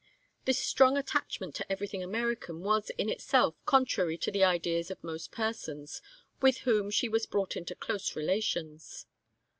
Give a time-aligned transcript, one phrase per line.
[0.45, 5.31] This strong attachment to everything American was in itself contrary to the ideas of most
[5.31, 6.01] persons
[6.41, 9.05] with whom she was brought into close relations.